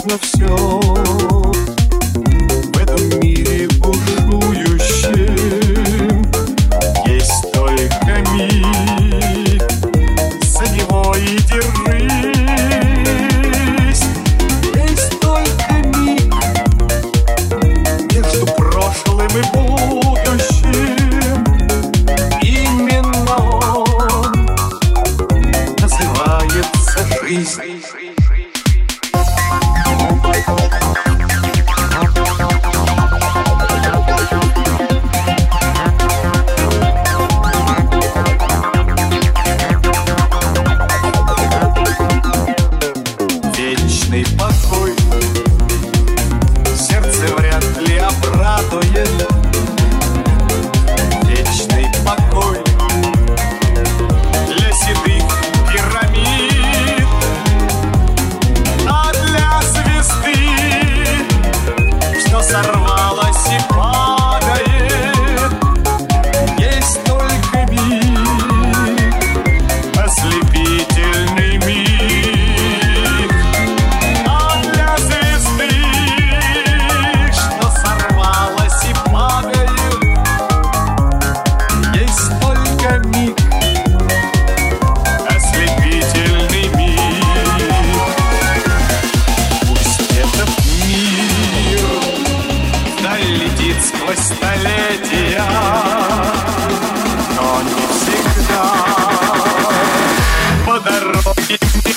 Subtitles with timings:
[0.00, 0.46] вечно все
[2.72, 5.34] В этом мире бушующем
[7.06, 9.62] Есть только миг.
[10.42, 12.80] За него и держись.
[14.74, 16.34] Есть только миг
[18.12, 21.44] Между прошлым и будущим.
[22.42, 23.36] Именно
[23.76, 24.32] он
[25.78, 27.69] Называется жизнь.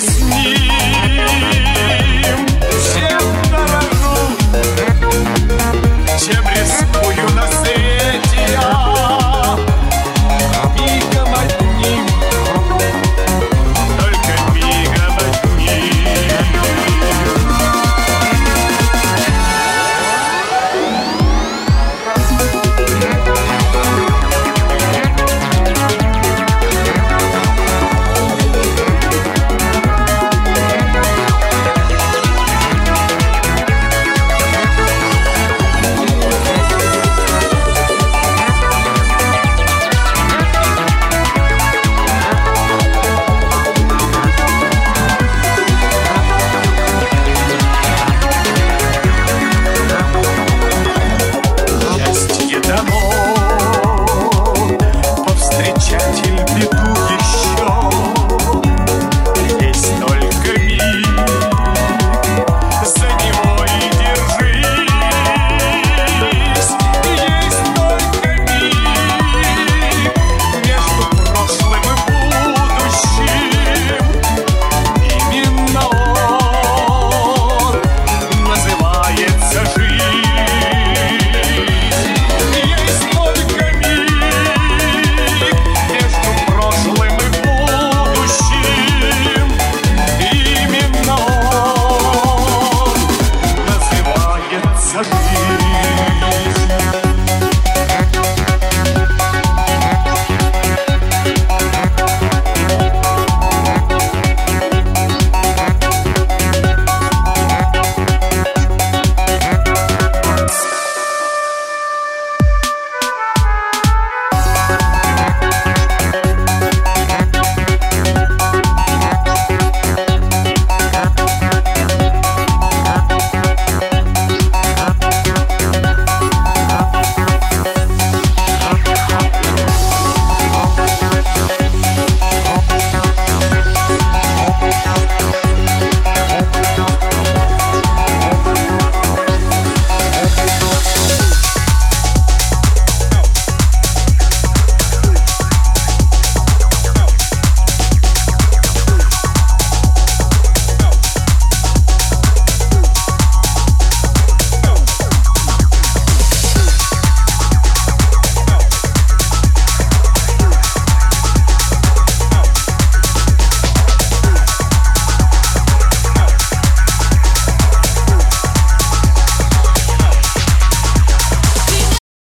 [0.00, 0.67] It's me.